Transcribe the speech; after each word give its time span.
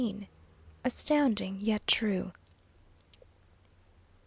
ASTOUNDING, 0.83 1.61
YET 1.61 1.85
TRUE. 1.85 2.31